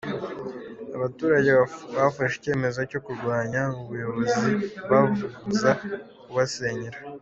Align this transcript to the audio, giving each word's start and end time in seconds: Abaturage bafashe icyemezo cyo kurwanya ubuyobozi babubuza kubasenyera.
Abaturage 0.97 1.49
bafashe 1.97 2.35
icyemezo 2.37 2.79
cyo 2.91 2.99
kurwanya 3.05 3.61
ubuyobozi 3.81 4.49
babubuza 4.89 5.69
kubasenyera. 6.23 6.97